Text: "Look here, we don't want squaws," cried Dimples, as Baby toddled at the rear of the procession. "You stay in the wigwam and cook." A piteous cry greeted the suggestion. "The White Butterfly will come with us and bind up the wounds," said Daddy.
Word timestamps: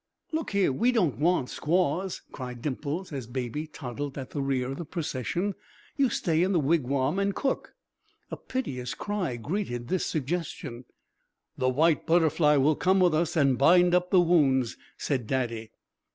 "Look 0.31 0.49
here, 0.49 0.73
we 0.73 0.91
don't 0.91 1.19
want 1.19 1.51
squaws," 1.51 2.23
cried 2.31 2.63
Dimples, 2.63 3.13
as 3.13 3.27
Baby 3.27 3.67
toddled 3.67 4.17
at 4.17 4.31
the 4.31 4.41
rear 4.41 4.71
of 4.71 4.79
the 4.79 4.83
procession. 4.83 5.53
"You 5.95 6.09
stay 6.09 6.41
in 6.41 6.53
the 6.53 6.59
wigwam 6.59 7.19
and 7.19 7.35
cook." 7.35 7.75
A 8.31 8.35
piteous 8.37 8.95
cry 8.95 9.35
greeted 9.35 9.89
the 9.89 9.99
suggestion. 9.99 10.85
"The 11.55 11.69
White 11.69 12.07
Butterfly 12.07 12.57
will 12.57 12.75
come 12.75 12.99
with 12.99 13.13
us 13.13 13.35
and 13.35 13.59
bind 13.59 13.93
up 13.93 14.09
the 14.09 14.21
wounds," 14.21 14.75
said 14.97 15.27
Daddy. 15.27 15.69